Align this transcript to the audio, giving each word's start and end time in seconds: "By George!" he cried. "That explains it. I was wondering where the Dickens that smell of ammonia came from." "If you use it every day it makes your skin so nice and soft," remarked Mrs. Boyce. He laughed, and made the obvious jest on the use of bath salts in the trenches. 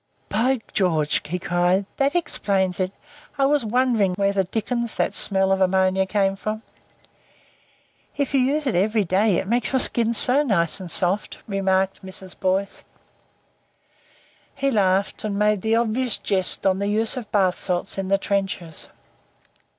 "By 0.29 0.61
George!" 0.73 1.21
he 1.27 1.37
cried. 1.37 1.85
"That 1.97 2.15
explains 2.15 2.79
it. 2.79 2.91
I 3.37 3.45
was 3.45 3.63
wondering 3.63 4.15
where 4.15 4.33
the 4.33 4.43
Dickens 4.45 4.95
that 4.95 5.13
smell 5.13 5.51
of 5.51 5.61
ammonia 5.61 6.07
came 6.07 6.35
from." 6.35 6.63
"If 8.17 8.33
you 8.33 8.39
use 8.39 8.65
it 8.65 8.73
every 8.73 9.03
day 9.03 9.37
it 9.37 9.47
makes 9.47 9.71
your 9.71 9.79
skin 9.79 10.15
so 10.15 10.41
nice 10.41 10.79
and 10.79 10.89
soft," 10.89 11.37
remarked 11.47 12.03
Mrs. 12.03 12.35
Boyce. 12.39 12.83
He 14.55 14.71
laughed, 14.71 15.23
and 15.23 15.37
made 15.37 15.61
the 15.61 15.75
obvious 15.75 16.17
jest 16.17 16.65
on 16.65 16.79
the 16.79 16.87
use 16.87 17.15
of 17.15 17.31
bath 17.31 17.59
salts 17.59 17.99
in 17.99 18.07
the 18.07 18.17
trenches. 18.17 18.89